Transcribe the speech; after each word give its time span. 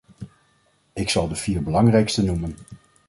Ik 0.93 1.09
zal 1.09 1.27
de 1.27 1.35
vier 1.35 1.63
belangrijkste 1.63 2.23
noemen. 2.23 2.55